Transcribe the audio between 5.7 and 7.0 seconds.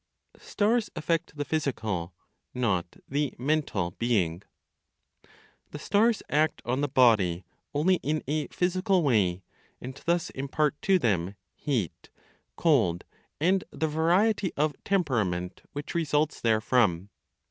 stars act on the